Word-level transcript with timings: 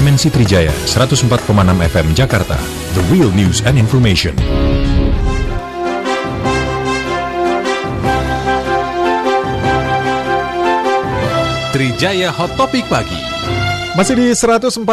MNC 0.00 0.32
Trijaya 0.32 0.72
104,6 0.88 1.28
FM 1.92 2.16
Jakarta, 2.16 2.56
The 2.96 3.04
Real 3.12 3.28
News 3.36 3.60
and 3.68 3.76
Information. 3.76 4.32
Trijaya 11.76 12.32
Hot 12.32 12.48
Topic 12.56 12.88
Pagi. 12.88 13.20
Masih 13.92 14.16
di 14.16 14.32
104.6 14.32 14.88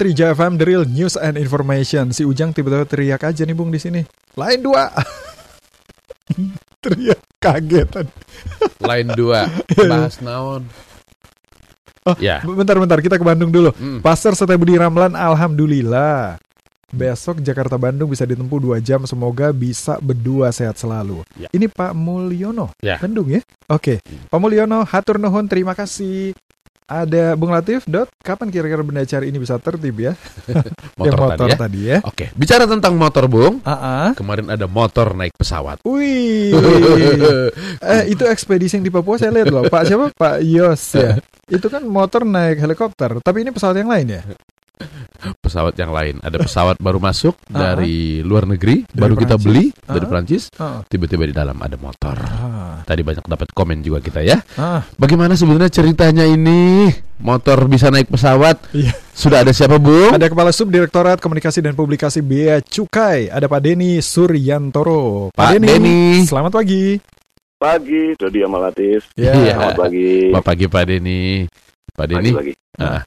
Trija 0.00 0.32
FM 0.32 0.56
The 0.56 0.64
Real 0.64 0.88
News 0.88 1.20
and 1.20 1.36
Information. 1.36 2.16
Si 2.16 2.24
Ujang 2.24 2.56
tiba-tiba 2.56 2.88
teriak 2.88 3.28
aja 3.28 3.44
nih 3.44 3.52
Bung 3.52 3.68
di 3.68 3.76
sini. 3.76 4.00
Lain 4.32 4.64
dua. 4.64 4.88
teriak 6.88 7.20
kagetan. 7.36 8.08
Lain 8.80 9.12
dua, 9.12 9.44
bahas 9.76 10.24
naon. 10.24 10.87
Oh, 12.04 12.16
Ya. 12.18 12.42
Bentar-bentar 12.42 12.98
kita 12.98 13.16
ke 13.16 13.24
Bandung 13.24 13.48
dulu. 13.48 13.70
Hmm. 13.72 13.98
Pasar 13.98 14.34
Sate 14.34 14.54
Budi 14.54 14.74
Ramlan 14.74 15.14
alhamdulillah. 15.14 16.38
Besok 16.88 17.44
Jakarta 17.44 17.76
Bandung 17.76 18.08
bisa 18.08 18.24
ditempuh 18.24 18.56
dua 18.58 18.76
jam. 18.78 19.04
Semoga 19.04 19.52
bisa 19.52 19.98
berdua 19.98 20.48
sehat 20.48 20.76
selalu. 20.76 21.20
Ya. 21.36 21.48
Ini 21.50 21.68
Pak 21.68 21.92
Mulyono, 21.92 22.72
Ya. 22.80 22.96
Bandung 22.96 23.28
ya? 23.28 23.44
Oke, 23.66 24.00
Pak 24.00 24.38
Mulyono, 24.38 24.82
hatur 24.82 25.20
nuhun, 25.20 25.44
terima 25.44 25.76
kasih. 25.76 26.32
Ada 26.88 27.36
Bung 27.36 27.52
Latif, 27.52 27.84
Dot, 27.84 28.08
kapan 28.24 28.48
kira-kira 28.48 28.80
benda 28.80 29.04
cari 29.04 29.28
ini 29.28 29.36
bisa 29.36 29.60
tertib 29.60 29.92
ya? 30.00 30.16
Motor, 30.96 31.04
Yang 31.04 31.20
motor 31.20 31.36
tadi 31.36 31.52
ya. 31.52 31.56
tadi 31.60 31.80
ya. 31.84 31.98
Oke, 32.00 32.24
bicara 32.32 32.64
tentang 32.64 32.96
motor, 32.96 33.28
Bung. 33.28 33.60
Ah, 33.60 33.76
ah. 33.76 34.08
Kemarin 34.16 34.48
ada 34.48 34.64
motor 34.64 35.12
naik 35.12 35.36
pesawat. 35.36 35.84
Wih, 35.84 36.56
eh 37.92 38.02
itu 38.08 38.24
ekspedisi 38.24 38.80
yang 38.80 38.84
di 38.84 38.90
Papua 38.90 39.20
saya 39.20 39.28
lihat 39.30 39.52
loh, 39.52 39.68
Pak 39.68 39.82
siapa? 39.84 40.06
Pak 40.16 40.40
Yos 40.40 40.82
ya. 40.96 41.20
Itu 41.48 41.66
kan 41.66 41.80
motor 41.82 42.22
naik 42.22 42.58
helikopter, 42.58 43.20
tapi 43.20 43.40
ini 43.40 43.50
pesawat 43.50 43.74
yang 43.74 43.88
lain 43.88 44.06
ya? 44.10 44.22
pesawat 45.42 45.74
yang 45.74 45.90
lain. 45.90 46.20
Ada 46.20 46.38
pesawat 46.38 46.76
baru 46.86 46.96
masuk 46.98 47.34
Ah. 47.48 47.72
dari 47.74 48.20
luar 48.20 48.44
negeri, 48.44 48.84
Dari 48.84 49.00
baru 49.00 49.14
kita 49.16 49.34
Perancis. 49.34 49.42
beli 49.42 49.64
dari 49.82 50.04
Ah. 50.04 50.08
Prancis. 50.08 50.42
Ah, 50.54 50.78
Tiba-tiba 50.84 51.24
di 51.24 51.32
dalam 51.32 51.56
ada 51.56 51.74
motor. 51.74 52.14
ah, 52.14 52.84
Tadi 52.84 53.00
banyak 53.02 53.24
dapat 53.24 53.48
komen 53.50 53.80
juga 53.80 53.98
kita 53.98 54.20
ya. 54.20 54.38
ah. 54.54 54.84
Bagaimana 54.94 55.34
sebenarnya 55.34 55.72
ceritanya 55.72 56.22
ini? 56.22 56.92
Motor 57.18 57.66
bisa 57.66 57.88
naik 57.88 58.06
pesawat? 58.06 58.70
Iya. 58.70 58.94
Sudah 59.10 59.42
ada 59.42 59.50
siapa, 59.50 59.74
Bung? 59.76 60.14
Ada 60.14 60.30
Kepala 60.30 60.54
Subdirektorat 60.54 61.18
Komunikasi 61.18 61.58
dan 61.58 61.74
Publikasi 61.74 62.22
Bea 62.22 62.60
Cukai, 62.60 63.26
ada 63.26 63.50
Pak 63.50 63.58
Denny 63.60 63.98
Suryantoro. 63.98 65.34
Pak 65.34 65.58
Denny. 65.58 66.22
selamat 66.22 66.52
pagi. 66.54 67.17
Pagi, 67.58 68.14
Dodi 68.14 68.38
Amalatif. 68.46 69.10
Ya. 69.18 69.34
Iya. 69.34 69.58
Selamat 69.58 69.90
pagi. 69.90 70.30
Pak 70.30 70.42
pagi 70.46 70.64
Pak 70.70 70.82
Denny. 70.86 71.22
Pak 71.90 72.06
Denny, 72.06 72.30
Pagi, 72.30 72.54
pagi. 72.54 72.86
ah, 72.86 73.02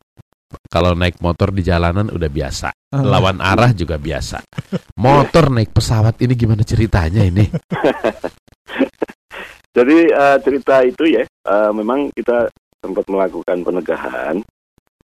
kalau 0.67 0.91
naik 0.91 1.23
motor 1.23 1.55
di 1.55 1.63
jalanan 1.63 2.11
udah 2.11 2.27
biasa. 2.27 2.67
Ah. 2.91 2.99
Lawan 2.99 3.39
arah 3.39 3.71
juga 3.71 3.95
biasa. 3.95 4.43
Motor 4.99 5.55
naik 5.55 5.71
pesawat 5.71 6.19
ini 6.19 6.35
gimana 6.35 6.67
ceritanya 6.67 7.23
ini? 7.23 7.47
Jadi 9.79 9.97
eh, 10.11 10.37
cerita 10.43 10.83
itu 10.83 11.07
ya, 11.07 11.23
eh, 11.23 11.71
memang 11.71 12.11
kita 12.11 12.51
sempat 12.83 13.07
melakukan 13.07 13.63
penegahan 13.63 14.35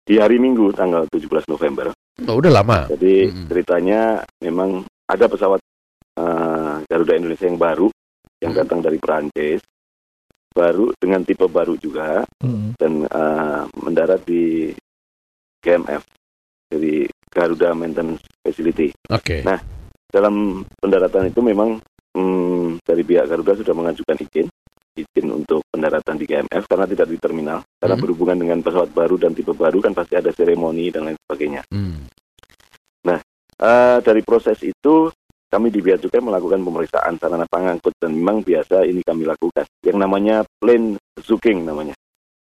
di 0.00 0.16
hari 0.16 0.40
Minggu 0.40 0.72
tanggal 0.72 1.04
17 1.12 1.44
November. 1.52 1.92
Oh, 2.24 2.40
udah 2.40 2.48
lama. 2.64 2.88
Jadi 2.88 3.28
Mm-mm. 3.28 3.52
ceritanya 3.52 4.24
memang 4.40 4.80
ada 5.04 5.28
pesawat 5.28 5.60
eh, 6.16 6.74
Garuda 6.88 7.20
Indonesia 7.20 7.44
yang 7.44 7.60
baru 7.60 7.92
yang 8.46 8.54
datang 8.54 8.80
dari 8.80 8.98
Perancis, 9.02 9.60
baru 10.54 10.94
dengan 10.96 11.20
tipe 11.26 11.44
baru 11.50 11.74
juga 11.76 12.24
Hmm. 12.40 12.72
dan 12.78 13.04
eh, 13.04 13.62
mendarat 13.82 14.22
di 14.24 14.72
GMF, 15.60 16.02
jadi 16.70 17.10
Garuda 17.26 17.74
Maintenance 17.74 18.22
Facility. 18.40 18.94
Oke. 19.10 19.42
Nah, 19.42 19.58
dalam 20.08 20.62
pendaratan 20.78 21.28
itu 21.28 21.40
memang 21.42 21.76
hmm, 22.16 22.80
dari 22.86 23.02
pihak 23.02 23.26
Garuda 23.28 23.58
sudah 23.58 23.74
mengajukan 23.74 24.16
izin 24.22 24.46
izin 24.96 25.28
untuk 25.28 25.60
pendaratan 25.68 26.16
di 26.16 26.24
GMF 26.24 26.64
karena 26.64 26.88
tidak 26.88 27.12
di 27.12 27.18
terminal 27.20 27.60
karena 27.76 27.94
Hmm. 28.00 28.04
berhubungan 28.08 28.38
dengan 28.40 28.58
pesawat 28.64 28.88
baru 28.96 29.20
dan 29.20 29.36
tipe 29.36 29.52
baru 29.52 29.84
kan 29.84 29.92
pasti 29.92 30.16
ada 30.16 30.32
seremoni 30.32 30.88
dan 30.88 31.12
lain 31.12 31.18
sebagainya. 31.28 31.62
Hmm. 31.68 32.08
Eh, 33.56 33.98
dari 34.04 34.20
proses 34.20 34.60
itu 34.60 35.08
kami 35.56 35.72
di 35.72 35.80
Bea 35.80 35.96
Cukai 35.96 36.20
melakukan 36.20 36.60
pemeriksaan 36.60 37.16
sarana 37.16 37.48
pengangkut 37.48 37.96
dan 37.96 38.12
memang 38.12 38.44
biasa 38.44 38.84
ini 38.84 39.00
kami 39.00 39.24
lakukan 39.24 39.64
yang 39.80 39.96
namanya 39.96 40.44
plane 40.60 41.00
zooking 41.16 41.64
namanya. 41.64 41.96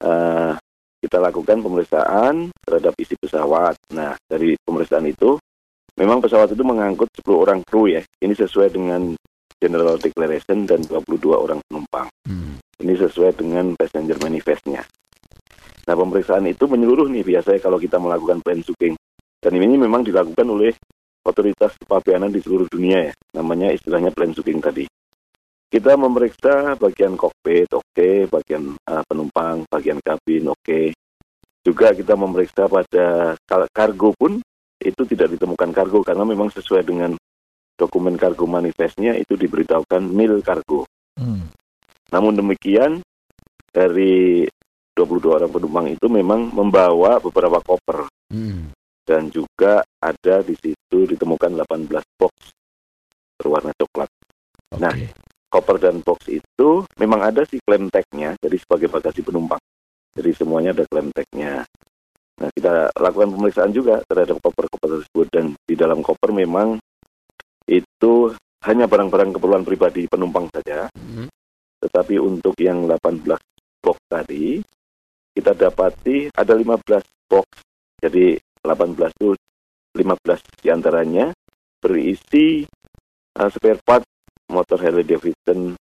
Eh, 0.04 0.52
kita 1.00 1.16
lakukan 1.16 1.64
pemeriksaan 1.64 2.52
terhadap 2.60 2.92
isi 3.00 3.16
pesawat. 3.16 3.80
Nah, 3.96 4.12
dari 4.28 4.52
pemeriksaan 4.60 5.08
itu 5.08 5.40
memang 5.96 6.20
pesawat 6.20 6.52
itu 6.52 6.60
mengangkut 6.60 7.08
10 7.24 7.40
orang 7.40 7.64
kru 7.64 7.88
ya. 7.88 8.04
Ini 8.20 8.36
sesuai 8.36 8.68
dengan 8.68 9.16
General 9.56 9.96
Declaration 9.96 10.68
dan 10.68 10.84
22 10.84 11.40
orang 11.40 11.64
penumpang. 11.64 12.04
Hmm. 12.28 12.60
Ini 12.84 13.00
sesuai 13.00 13.32
dengan 13.32 13.72
passenger 13.80 14.20
manifestnya. 14.20 14.84
Nah, 15.88 15.94
pemeriksaan 15.96 16.44
itu 16.52 16.68
menyeluruh 16.68 17.08
nih 17.08 17.24
biasanya 17.24 17.64
kalau 17.64 17.80
kita 17.80 17.96
melakukan 17.96 18.44
plan 18.44 18.60
zooking. 18.60 18.92
Dan 19.40 19.56
ini 19.56 19.80
memang 19.80 20.04
dilakukan 20.04 20.44
oleh 20.44 20.76
otoritas 21.24 21.76
kepabeanan 21.80 22.32
di 22.32 22.40
seluruh 22.40 22.66
dunia 22.70 23.10
ya. 23.10 23.12
Namanya 23.36 23.72
istilahnya 23.74 24.10
plan 24.14 24.32
zooking 24.32 24.60
tadi. 24.62 24.84
Kita 25.70 25.94
memeriksa 25.94 26.74
bagian 26.74 27.14
kokpit, 27.14 27.70
oke, 27.70 28.26
bagian 28.26 28.74
eh, 28.74 29.04
penumpang, 29.06 29.62
bagian 29.70 30.02
kabin, 30.02 30.50
oke. 30.50 30.90
Juga 31.62 31.92
kita 31.94 32.16
memeriksa 32.18 32.66
pada 32.66 33.36
kar- 33.46 33.70
kargo 33.70 34.10
pun 34.16 34.42
itu 34.80 35.02
tidak 35.04 35.36
ditemukan 35.36 35.70
kargo 35.76 36.00
karena 36.00 36.24
memang 36.24 36.48
sesuai 36.50 36.82
dengan 36.88 37.14
dokumen 37.76 38.16
kargo 38.16 38.48
manifestnya 38.48 39.14
itu 39.14 39.36
diberitahukan 39.36 40.02
nil 40.10 40.40
kargo. 40.40 40.88
Hmm. 41.20 41.46
Namun 42.10 42.34
demikian 42.34 43.04
dari 43.70 44.48
22 44.96 45.36
orang 45.38 45.50
penumpang 45.52 45.86
itu 45.86 46.06
memang 46.10 46.50
membawa 46.50 47.22
beberapa 47.22 47.62
koper 47.62 48.10
Hmm. 48.30 48.70
Dan 49.10 49.26
juga 49.26 49.82
ada 49.98 50.38
di 50.46 50.54
situ 50.54 50.98
ditemukan 51.10 51.58
18 51.66 51.90
box 52.14 52.34
berwarna 53.34 53.74
coklat. 53.74 54.10
Oke. 54.70 54.78
Nah. 54.78 54.94
Koper 55.50 55.82
dan 55.82 55.98
box 56.06 56.30
itu 56.30 56.86
memang 56.94 57.26
ada 57.26 57.42
si 57.42 57.58
claim 57.66 57.90
tag-nya 57.90 58.38
jadi 58.38 58.54
sebagai 58.54 58.86
bagasi 58.86 59.18
penumpang. 59.26 59.58
Jadi 60.14 60.30
semuanya 60.30 60.70
ada 60.70 60.86
claim 60.86 61.10
tag-nya. 61.10 61.66
Nah, 62.38 62.48
kita 62.54 62.94
lakukan 62.94 63.34
pemeriksaan 63.34 63.74
juga 63.74 63.98
terhadap 64.06 64.38
koper-koper 64.38 65.02
tersebut 65.02 65.26
dan 65.34 65.50
di 65.66 65.74
dalam 65.74 66.06
koper 66.06 66.30
memang 66.30 66.78
itu 67.66 68.30
hanya 68.62 68.86
barang-barang 68.86 69.34
keperluan 69.34 69.66
pribadi 69.66 70.06
penumpang 70.06 70.46
saja. 70.54 70.86
Hmm. 70.94 71.26
Tetapi 71.82 72.14
untuk 72.22 72.54
yang 72.62 72.86
18 72.86 73.26
box 73.82 73.98
tadi, 74.06 74.62
kita 75.34 75.50
dapati 75.50 76.30
ada 76.30 76.54
15 76.54 77.26
box. 77.26 77.46
Jadi 78.06 78.38
18 78.62 78.96
itu 79.16 79.28
15 79.92 80.60
di 80.60 80.68
antaranya 80.68 81.26
berisi 81.76 82.62
uh, 83.34 83.48
spare 83.48 83.80
part 83.80 84.04
motor 84.48 84.78
Harley 84.78 85.02
Davidson 85.02 85.74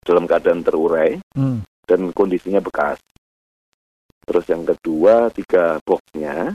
dalam 0.00 0.24
keadaan 0.24 0.60
terurai 0.60 1.18
Hmm. 1.32 1.62
dan 1.82 2.10
kondisinya 2.10 2.58
bekas. 2.58 2.98
Terus 4.22 4.46
yang 4.46 4.62
kedua, 4.64 5.28
tiga 5.28 5.82
boxnya 5.82 6.54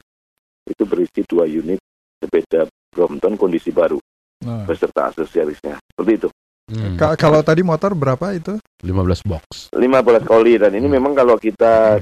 itu 0.64 0.84
berisi 0.84 1.24
dua 1.24 1.44
unit 1.44 1.80
sepeda 2.18 2.64
Brompton 2.90 3.36
kondisi 3.36 3.70
baru 3.70 4.00
Nah. 4.38 4.64
beserta 4.64 5.10
aksesorisnya. 5.10 5.82
Seperti 5.82 6.12
itu. 6.16 6.30
Hmm. 6.68 6.94
Ka- 6.94 7.18
kalau 7.18 7.42
tadi 7.42 7.64
motor 7.64 7.92
berapa 7.92 8.32
itu? 8.32 8.54
15 8.84 9.24
box. 9.24 9.74
15 9.74 10.24
koli 10.24 10.56
dan 10.56 10.72
ini 10.72 10.86
Hmm. 10.86 10.96
memang 10.96 11.14
kalau 11.14 11.36
kita 11.36 11.98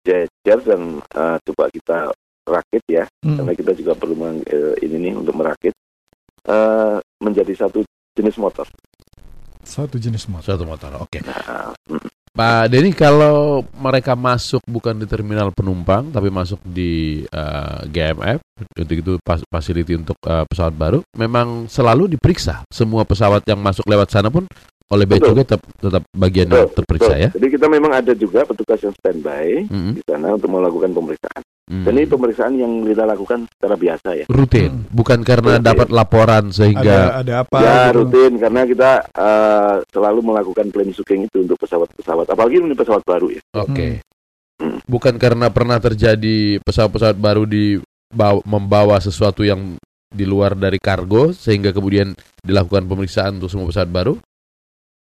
jejer 0.00 0.58
dan 0.60 1.00
eh, 1.00 1.36
coba 1.42 1.64
kita 1.68 2.12
rakit 2.50 2.82
ya 2.86 3.04
Hmm. 3.22 3.36
karena 3.38 3.52
kita 3.54 3.72
juga 3.72 3.92
perlu 3.94 4.14
meng- 4.14 4.44
eh, 4.44 4.74
ini 4.82 4.96
nih 5.00 5.14
untuk 5.14 5.34
merakit 5.34 5.72
eh, 6.42 6.96
menjadi 7.20 7.52
satu 7.56 7.84
jenis 8.12 8.36
motor. 8.36 8.66
Satu 9.60 9.96
jenis 9.96 10.24
motor. 10.26 10.56
Suatu 10.56 10.64
motor. 10.64 10.90
Oke. 10.98 11.20
Nah, 11.20 11.70
mm, 11.86 12.08
Pak 12.30 12.70
Denny, 12.70 12.90
kalau 12.90 13.60
mereka 13.76 14.14
masuk 14.14 14.62
bukan 14.64 14.94
di 14.94 15.04
terminal 15.04 15.50
penumpang, 15.50 16.08
tapi 16.08 16.30
masuk 16.30 16.62
di 16.64 17.22
eh, 17.22 17.78
GMF, 17.86 18.40
untuk 18.72 18.96
itu 18.96 19.12
pas- 19.20 19.44
facility 19.44 19.94
untuk 19.94 20.16
eh, 20.24 20.46
pesawat 20.46 20.72
baru, 20.72 20.98
memang 21.12 21.66
selalu 21.66 22.08
diperiksa. 22.08 22.64
Semua 22.68 23.04
pesawat 23.04 23.44
yang 23.44 23.60
masuk 23.60 23.84
lewat 23.84 24.08
sana 24.08 24.30
pun 24.30 24.46
oleh 24.90 25.06
Bea. 25.06 25.20
Cukai 25.20 25.44
tetap, 25.44 25.60
tetap 25.76 26.02
bagian 26.10 26.48
yang 26.48 26.66
Betul, 26.66 26.76
terperiksa 26.82 27.12
betul. 27.12 27.22
ya. 27.22 27.28
Jadi 27.30 27.46
kita 27.52 27.66
memang 27.68 27.92
ada 27.92 28.12
juga 28.14 28.40
petugas 28.42 28.80
yang 28.80 28.94
standby 28.96 29.46
Mm-mm. 29.68 29.92
di 29.94 30.02
sana 30.02 30.34
untuk 30.34 30.50
melakukan 30.50 30.90
pemeriksaan. 30.90 31.42
Mm. 31.70 31.84
Dan 31.86 31.92
ini 31.94 32.06
pemeriksaan 32.08 32.54
yang 32.56 32.72
kita 32.82 33.06
lakukan 33.06 33.46
secara 33.46 33.76
biasa 33.78 34.08
ya. 34.12 34.24
rutin, 34.26 34.70
Hmm. 34.74 34.90
bukan 34.90 35.22
karena 35.22 35.54
Rutin. 35.54 35.64
dapat 35.64 35.88
laporan 35.88 36.44
Ada 36.44 36.56
sehingga 36.56 36.96
ada 37.16 37.34
apa? 37.40 37.56
ya 37.56 37.74
gitu? 37.86 37.94
rutin 38.02 38.32
karena 38.36 38.60
kita 38.66 38.90
eh, 39.08 39.74
selalu 39.86 40.18
melakukan 40.20 40.66
plan 40.68 40.90
zooking 40.90 41.24
itu 41.24 41.38
untuk 41.40 41.54
pesawat-pesawat. 41.56 42.26
Apalagi 42.26 42.58
ini 42.58 42.74
pesawat 42.74 43.06
baru 43.06 43.30
ya. 43.30 43.40
oke. 43.54 44.02
Hmm. 44.58 44.82
Bukan 44.84 45.14
karena 45.16 45.46
pernah 45.48 45.78
terjadi 45.78 46.58
pesawat-pesawat 46.60 47.14
baru 47.14 47.46
di 47.46 47.78
bawa- 48.10 48.42
membawa 48.42 48.98
sesuatu 48.98 49.40
yang 49.40 49.78
di 50.04 50.26
luar 50.26 50.52
dari 50.52 50.76
kargo 50.76 51.30
sehingga 51.30 51.70
kemudian 51.70 52.10
dilakukan 52.42 52.82
pemeriksaan 52.84 53.38
untuk 53.38 53.46
semua 53.46 53.70
pesawat 53.70 53.86
baru? 53.86 54.18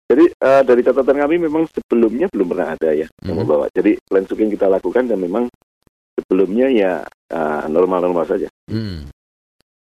Jadi 0.05 0.25
eh, 0.31 0.61
dari 0.63 0.81
catatan 0.81 1.17
kami 1.17 1.35
memang 1.39 1.65
sebelumnya 1.67 2.29
belum 2.29 2.47
pernah 2.47 2.73
ada 2.73 2.89
ya 2.91 3.09
yang 3.19 3.33
Mhm. 3.33 3.41
membawa. 3.41 3.65
Jadi 3.69 3.97
plan 4.01 4.21
yang 4.21 4.49
kita 4.49 4.65
lakukan 4.65 5.05
dan 5.05 5.17
memang 5.17 5.49
sebelumnya 6.19 6.67
ya 6.69 6.93
eh, 7.29 7.63
normal-normal 7.69 8.25
saja. 8.25 8.47
Hmm. 8.67 9.07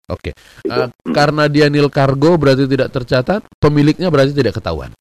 Oke. 0.05 0.31
Gitu. 0.61 0.69
Eh, 0.69 0.89
Hmm. 0.89 1.13
karena 1.13 1.49
dia 1.49 1.65
nil 1.67 1.89
kargo 1.89 2.37
berarti 2.37 2.69
tidak 2.69 2.93
tercatat, 2.93 3.41
pemiliknya 3.57 4.13
berarti 4.13 4.37
tidak 4.37 4.61
ketahuan. 4.61 4.93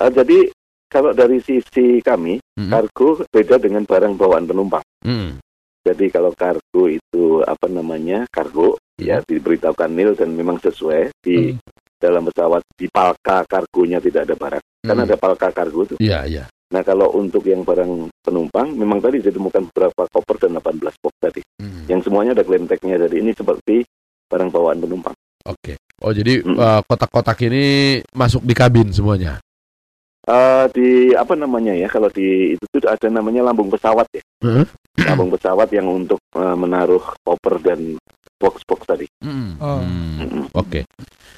Eh, 0.00 0.10
jadi 0.10 0.48
kalau 0.88 1.12
dari 1.12 1.38
sisi 1.44 2.00
kami 2.00 2.40
Hmm. 2.56 2.70
kargo 2.72 3.20
beda 3.28 3.60
dengan 3.60 3.84
barang 3.84 4.16
bawaan 4.16 4.48
penumpang. 4.48 4.84
Hmm. 5.04 5.36
Jadi 5.80 6.12
kalau 6.12 6.32
kargo 6.36 6.88
itu 6.88 7.40
apa 7.40 7.64
namanya 7.68 8.28
kargo 8.28 8.76
Iya. 9.00 9.24
ya 9.24 9.24
diberitahukan 9.24 9.90
nil 9.92 10.12
dan 10.12 10.36
memang 10.36 10.60
sesuai 10.60 11.08
di 11.24 11.56
dalam 11.96 12.28
pesawat 12.28 12.60
di 12.76 12.84
palka 12.88 13.44
kargonya 13.48 13.96
tidak 14.00 14.28
ada 14.28 14.36
barang. 14.36 14.64
Kan 14.84 14.96
Hmm. 14.96 15.04
ada 15.08 15.16
palka 15.16 15.48
kargo 15.52 15.84
tuh. 15.84 15.96
Iya, 16.00 16.24
iya. 16.24 16.44
Nah 16.70 16.82
kalau 16.86 17.10
untuk 17.18 17.42
yang 17.50 17.66
barang 17.66 18.08
penumpang 18.22 18.70
memang 18.78 19.02
tadi 19.02 19.18
ditemukan 19.18 19.74
beberapa 19.74 20.06
koper 20.06 20.36
dan 20.46 20.54
18 20.62 21.02
box 21.02 21.14
tadi. 21.18 21.42
Hmm. 21.58 21.86
Yang 21.90 22.06
semuanya 22.06 22.32
ada 22.38 22.46
claim 22.46 22.70
tag-nya 22.70 22.96
jadi 23.10 23.16
ini 23.18 23.34
seperti 23.34 23.82
barang 24.30 24.50
bawaan 24.54 24.78
penumpang. 24.78 25.14
Oke. 25.50 25.74
Oh, 26.00 26.14
jadi 26.14 26.40
Hmm. 26.46 26.56
eh, 26.56 26.80
kotak-kotak 26.86 27.38
ini 27.50 27.64
masuk 28.14 28.46
di 28.46 28.54
kabin 28.54 28.94
semuanya. 28.94 29.42
Eh 30.28 30.64
di 30.70 30.88
apa 31.16 31.32
namanya 31.34 31.72
ya 31.74 31.88
kalau 31.88 32.06
di 32.12 32.54
itu 32.54 32.64
tuh 32.70 32.86
ada 32.86 33.08
namanya 33.10 33.50
lambung 33.50 33.72
pesawat 33.72 34.06
ya. 34.14 34.22
Heeh. 34.46 34.66
Lambung 35.10 35.32
pesawat 35.34 35.66
yang 35.74 35.90
untuk 35.90 36.20
eh, 36.38 36.56
menaruh 36.56 37.02
koper 37.24 37.58
dan 37.64 37.98
box-box 38.38 38.80
tadi. 38.86 39.06
Hmm. 39.24 39.58
Oh. 39.58 39.80
Hmm. 39.82 40.46
Oke. 40.54 40.86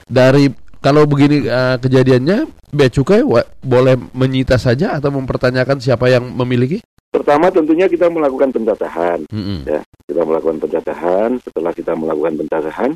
Dari 0.05 0.50
kalau 0.82 1.06
begini 1.06 1.46
eh, 1.46 1.76
kejadiannya, 1.79 2.50
bea 2.75 2.90
cukai 2.90 3.23
boleh 3.62 3.94
menyita 4.12 4.58
saja 4.58 4.99
atau 4.99 5.14
mempertanyakan 5.14 5.79
siapa 5.79 6.11
yang 6.11 6.26
memiliki? 6.34 6.82
Pertama 7.14 7.55
tentunya 7.55 7.87
kita 7.87 8.11
melakukan 8.11 8.50
pencacahan. 8.50 9.23
Hmm. 9.31 9.62
Kita 10.11 10.23
melakukan 10.26 10.58
pencacahan. 10.58 11.38
Setelah 11.38 11.73
kita 11.76 11.93
melakukan 11.94 12.34
pencacahan, 12.43 12.90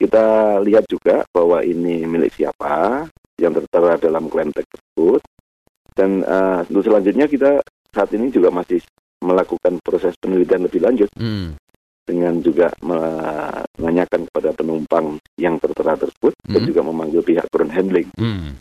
kita 0.00 0.24
lihat 0.64 0.88
juga 0.88 1.28
bahwa 1.28 1.60
ini 1.60 2.08
milik 2.08 2.32
siapa 2.32 3.04
yang 3.36 3.52
tertera 3.52 4.00
dalam 4.00 4.32
klaim 4.32 4.48
tag 4.56 4.64
tersebut. 4.72 5.20
Dan 5.92 6.24
eh, 6.24 6.64
untuk 6.72 6.88
selanjutnya 6.88 7.28
kita 7.28 7.60
saat 7.92 8.08
ini 8.16 8.32
juga 8.32 8.48
masih 8.48 8.80
melakukan 9.20 9.76
proses 9.84 10.16
penelitian 10.16 10.64
lebih 10.64 10.80
lanjut 10.80 11.08
Hmm. 11.20 11.59
Dengan 12.10 12.42
juga 12.42 12.66
menanyakan 12.82 14.26
kepada 14.26 14.50
penumpang 14.52 15.06
yang 15.38 15.54
tertera 15.56 15.94
tersebut 15.94 16.34
dan 16.42 16.60
Hmm. 16.60 16.68
juga 16.68 16.80
memanggil 16.82 17.22
pihak 17.22 17.46
ground 17.48 17.70
handling 17.70 18.08
Hmm. 18.18 18.58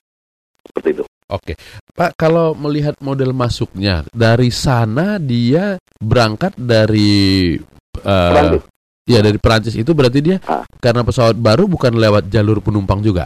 seperti 0.62 1.02
itu. 1.02 1.04
Oke, 1.30 1.54
Pak. 1.92 2.14
Kalau 2.14 2.54
melihat 2.54 2.98
model 3.02 3.34
masuknya 3.34 4.06
dari 4.10 4.50
sana 4.50 5.18
dia 5.18 5.78
berangkat 5.98 6.54
dari 6.56 7.54
eh, 8.00 8.32
Perancis. 8.32 8.64
ya 9.04 9.20
dari 9.20 9.38
Perancis 9.38 9.76
itu 9.76 9.92
berarti 9.92 10.20
dia 10.22 10.38
Ah. 10.42 10.64
karena 10.78 11.02
pesawat 11.02 11.36
baru 11.36 11.66
bukan 11.66 11.94
lewat 11.94 12.30
jalur 12.30 12.62
penumpang 12.62 13.02
juga. 13.02 13.26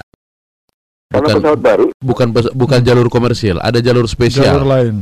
Karena 1.07 1.29
Bukan 1.29 1.35
pesawat 1.45 1.59
baru, 1.61 1.85
bukan 2.01 2.27
bukan 2.57 2.79
jalur 2.81 3.05
komersil, 3.05 3.61
ada 3.61 3.77
jalur 3.77 4.03
Jalur 4.03 4.11
spesial. 4.11 4.65
lain. 4.65 4.97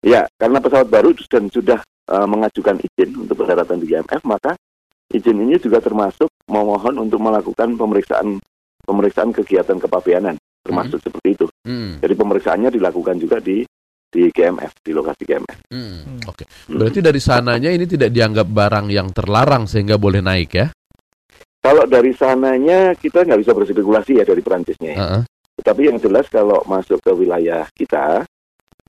ya 0.00 0.22
karena 0.38 0.62
pesawat 0.62 0.86
baru 0.86 1.10
dan 1.26 1.50
sudah 1.50 1.82
eh, 2.10 2.26
mengajukan 2.26 2.76
izin 2.80 3.26
untuk 3.26 3.44
pendaratan 3.44 3.82
di 3.82 3.86
GMF, 3.90 4.22
maka 4.26 4.54
izin 5.10 5.38
ini 5.42 5.58
juga 5.62 5.78
termasuk 5.78 6.30
memohon 6.50 6.94
untuk 7.02 7.22
melakukan 7.22 7.74
pemeriksaan 7.78 8.38
pemeriksaan 8.86 9.34
kegiatan 9.34 9.78
kepabeanan, 9.82 10.38
termasuk 10.62 11.02
seperti 11.02 11.34
itu. 11.34 11.46
Hmm. 11.66 11.98
Jadi 11.98 12.14
pemeriksaannya 12.14 12.70
dilakukan 12.70 13.18
juga 13.18 13.42
di 13.42 13.66
di 14.06 14.30
GMF, 14.30 14.72
di 14.80 14.94
lokasi 14.94 15.22
GMF. 15.26 15.58
Hmm. 15.68 16.22
Oke. 16.30 16.46
Hmm. 16.70 16.78
Berarti 16.78 17.02
dari 17.02 17.18
sananya 17.18 17.70
ini 17.74 17.84
tidak 17.84 18.14
dianggap 18.14 18.46
barang 18.46 18.86
yang 18.88 19.10
terlarang 19.10 19.66
sehingga 19.66 19.98
boleh 19.98 20.22
naik 20.22 20.50
ya? 20.54 20.66
Kalau 21.66 21.82
dari 21.90 22.14
sananya 22.14 22.94
kita 22.94 23.26
nggak 23.26 23.42
bisa 23.42 23.50
berspekulasi 23.50 24.22
ya 24.22 24.24
dari 24.24 24.38
Perancisnya 24.38 24.90
ya. 24.94 24.98
Heeh. 25.02 25.22
Tetapi 25.58 25.82
yang 25.90 25.98
jelas 25.98 26.30
kalau 26.30 26.62
masuk 26.70 27.02
ke 27.02 27.10
wilayah 27.10 27.66
kita 27.74 28.22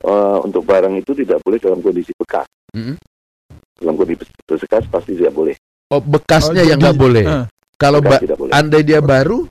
eh, 0.00 0.38
untuk 0.40 0.62
barang 0.62 0.94
itu 0.94 1.12
tidak 1.14 1.38
boleh 1.40 1.58
dalam 1.58 1.78
kondisi 1.78 2.12
bekas. 2.14 2.46
Mm-mm. 2.72 2.96
Dalam 3.74 3.94
kondisi 3.94 4.22
bekas 4.44 4.84
pasti 4.86 5.14
tidak 5.14 5.32
boleh. 5.32 5.54
Oh 5.88 5.98
bekasnya 5.98 6.62
Oh, 6.62 6.68
yang 6.68 6.76
jadi- 6.76 6.84
nggak 6.84 6.98
boleh. 6.98 7.24
eh. 7.24 7.44
Kalau 7.74 8.00
ba- 8.00 8.18
tidak 8.18 8.36
boleh. 8.36 8.52
andai 8.52 8.82
dia 8.82 8.98
baru, 8.98 9.46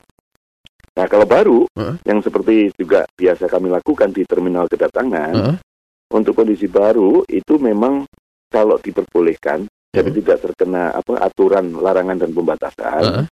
Nah 0.92 1.06
kalau 1.06 1.22
baru 1.24 1.58
Heeh. 1.72 1.94
yang 2.04 2.18
seperti 2.18 2.74
juga 2.74 3.06
biasa 3.08 3.46
kami 3.46 3.70
lakukan 3.70 4.10
di 4.10 4.26
terminal 4.26 4.66
kedatangan 4.66 5.30
Heeh. 5.30 5.56
untuk 6.10 6.34
kondisi 6.34 6.66
baru 6.66 7.22
itu 7.24 7.54
memang 7.56 8.02
kalau 8.48 8.74
diperbolehkan 8.76 9.62
jadi 9.88 10.04
Heeh. 10.04 10.18
tidak 10.18 10.38
terkena 10.42 10.90
apa 10.90 11.22
aturan 11.22 11.70
larangan 11.72 12.18
dan 12.18 12.34
pembatasan. 12.34 13.02
Heeh. 13.04 13.24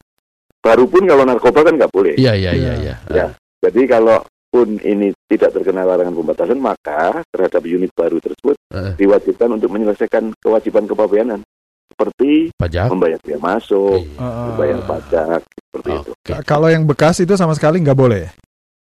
Baru 0.63 0.87
pun 0.87 1.05
kalau 1.05 1.23
narkoba 1.23 1.61
kan 1.63 1.75
nggak 1.75 1.91
boleh. 1.91 2.15
iya 2.15 2.33
iya 2.33 2.55
iya 2.55 2.73
Iya. 2.73 2.75
iya. 2.79 2.95
Ya. 3.13 3.27
Jadi 3.61 3.83
kalau 3.85 4.23
pun 4.57 4.81
ini 4.81 5.13
tidak 5.27 5.53
terkena 5.53 5.85
larangan 5.85 6.15
pembatasan 6.15 6.57
maka 6.57 7.21
terhadap 7.29 7.61
unit 7.63 7.93
baru 7.93 8.17
tersebut 8.17 8.57
Heeh. 8.69 8.97
diwajibkan 8.97 9.53
untuk 9.53 9.69
menyelesaikan 9.69 10.33
kewajiban 10.39 10.85
kepabeanan 10.85 11.41
seperti 11.87 12.49
Pajak. 12.53 12.89
membayar 12.89 13.21
biaya 13.21 13.37
masuk. 13.39 14.01
Heeh. 14.03 14.45
membayar 14.49 14.79
pajak 14.83 15.41
seperti 15.45 15.91
itu. 15.95 16.11
Oke. 16.11 16.25
Ka- 16.27 16.43
Kalau 16.43 16.69
yang 16.69 16.85
bekas 16.85 17.21
itu 17.21 17.37
sama 17.37 17.53
sekali 17.53 17.79
nggak 17.79 17.95
boleh. 17.95 18.25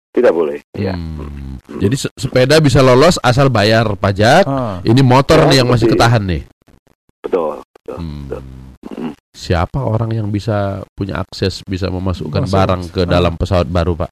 Tidak 0.10 0.30
boleh. 0.30 0.62
Ya. 0.72 0.94
Hmm. 0.94 1.58
Jadi 1.74 1.96
se- 1.98 2.14
sepeda 2.16 2.62
bisa 2.62 2.80
lolos 2.80 3.18
asal 3.20 3.50
bayar 3.50 3.98
pajak. 3.98 4.46
Ah. 4.46 4.78
Ini 4.82 5.02
motor 5.02 5.42
Ya, 5.42 5.46
nih 5.48 5.58
yang 5.58 5.70
masih 5.70 5.90
ketahan 5.90 6.22
nih. 6.22 6.42
Betul. 7.20 7.66
Hmm. 7.90 8.30
Mm. 8.84 9.12
Siapa 9.34 9.82
orang 9.82 10.14
yang 10.14 10.28
bisa 10.30 10.86
punya 10.94 11.18
akses 11.20 11.64
bisa 11.64 11.90
memasukkan 11.90 12.46
Masuk. 12.46 12.54
barang 12.54 12.82
ke 12.90 13.02
dalam 13.04 13.34
pesawat 13.34 13.66
baru, 13.66 13.98
Pak? 13.98 14.12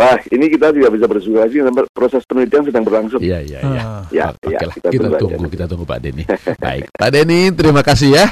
Wah, 0.00 0.16
ini 0.32 0.48
kita 0.48 0.72
tidak 0.72 0.90
bisa 0.96 1.04
karena 1.60 1.84
proses 1.92 2.24
penelitian 2.24 2.64
sedang 2.64 2.84
berlangsung. 2.88 3.20
Iya 3.20 3.44
iya 3.44 3.60
iya. 3.60 3.82
Ah. 3.84 4.02
Ya, 4.08 4.24
Oke 4.32 4.48
ya, 4.48 4.58
lah, 4.64 4.72
kita, 4.72 4.88
kita, 4.88 5.04
tunggu 5.04 5.12
aja. 5.12 5.20
tunggu, 5.36 5.48
kita 5.52 5.64
tunggu 5.68 5.84
Pak 5.84 5.98
Denny. 6.00 6.24
Baik, 6.64 6.82
Pak 6.96 7.10
Denny, 7.12 7.40
terima 7.52 7.82
kasih 7.84 8.10
ya. 8.16 8.26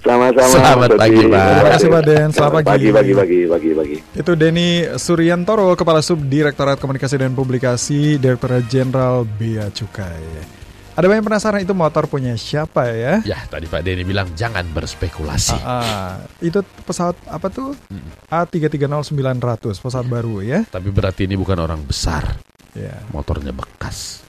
Sama-sama. 0.00 0.48
Selamat 0.48 0.90
pagi, 0.96 1.20
Pak. 1.28 1.44
Terima 1.44 1.70
kasih 1.76 1.88
Pak 1.92 2.02
Den, 2.08 2.28
selamat 2.32 2.62
pagi. 2.64 2.88
Pagi, 2.88 2.88
pagi, 2.88 3.12
pagi, 3.12 3.38
pagi, 3.44 3.70
pagi. 3.76 3.96
Itu 4.16 4.32
Denny 4.32 4.68
Suryantoro, 4.96 5.76
Kepala 5.76 6.00
Subdirektorat 6.00 6.80
Komunikasi 6.80 7.20
dan 7.20 7.36
Publikasi, 7.36 8.16
Direktorat 8.16 8.64
Jenderal 8.72 9.28
Bea 9.28 9.68
Cukai. 9.68 10.59
Ada 11.00 11.08
banyak 11.08 11.24
penasaran 11.24 11.64
itu 11.64 11.72
motor 11.72 12.04
punya 12.12 12.36
siapa 12.36 12.92
ya? 12.92 13.24
Ya, 13.24 13.40
tadi 13.48 13.64
Pak 13.64 13.80
Denny 13.80 14.04
bilang 14.04 14.28
jangan 14.36 14.68
berspekulasi. 14.68 15.56
Ah, 15.56 15.80
ah. 15.80 16.12
itu 16.44 16.60
pesawat 16.84 17.16
apa 17.24 17.48
tuh? 17.48 17.72
Mm. 17.88 18.28
A330900, 18.28 19.80
pesawat 19.80 20.04
baru 20.04 20.44
ya. 20.44 20.60
Tapi 20.68 20.92
berarti 20.92 21.24
ini 21.24 21.40
bukan 21.40 21.56
orang 21.56 21.80
besar, 21.88 22.36
Ya. 22.76 23.00
motornya 23.16 23.48
bekas. 23.48 24.28